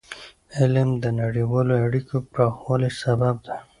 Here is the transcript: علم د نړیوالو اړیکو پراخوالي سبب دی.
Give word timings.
علم 0.57 0.89
د 1.03 1.05
نړیوالو 1.21 1.73
اړیکو 1.85 2.15
پراخوالي 2.31 2.91
سبب 3.01 3.35
دی. 3.45 3.57